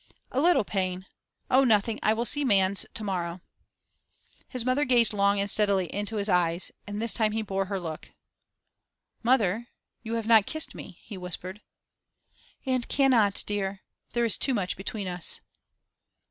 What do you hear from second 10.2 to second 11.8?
not kissed me,' he whispered.